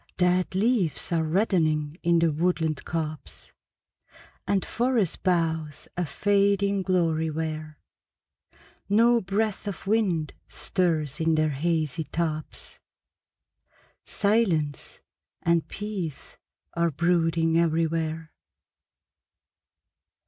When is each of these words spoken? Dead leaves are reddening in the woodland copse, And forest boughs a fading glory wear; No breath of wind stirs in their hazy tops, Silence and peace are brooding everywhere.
Dead 0.17 0.55
leaves 0.55 1.11
are 1.11 1.21
reddening 1.23 1.95
in 2.01 2.17
the 2.17 2.31
woodland 2.31 2.83
copse, 2.85 3.53
And 4.47 4.65
forest 4.65 5.21
boughs 5.21 5.87
a 5.95 6.07
fading 6.07 6.81
glory 6.81 7.29
wear; 7.29 7.77
No 8.89 9.21
breath 9.21 9.67
of 9.67 9.85
wind 9.85 10.33
stirs 10.47 11.19
in 11.19 11.35
their 11.35 11.51
hazy 11.51 12.05
tops, 12.05 12.79
Silence 14.03 15.01
and 15.43 15.67
peace 15.67 16.35
are 16.73 16.89
brooding 16.89 17.59
everywhere. 17.59 18.31